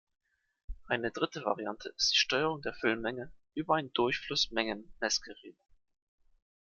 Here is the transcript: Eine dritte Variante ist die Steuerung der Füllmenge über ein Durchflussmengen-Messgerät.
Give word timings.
Eine 0.87 1.11
dritte 1.11 1.45
Variante 1.45 1.93
ist 1.95 2.13
die 2.13 2.17
Steuerung 2.17 2.63
der 2.63 2.73
Füllmenge 2.73 3.31
über 3.53 3.75
ein 3.75 3.93
Durchflussmengen-Messgerät. 3.93 5.53